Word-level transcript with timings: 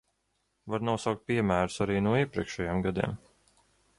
Var 0.73 0.85
nosaukt 0.87 1.21
piemērus 1.31 1.77
arī 1.87 1.99
no 2.07 2.15
iepriekšējiem 2.21 2.83
gadiem. 2.87 3.17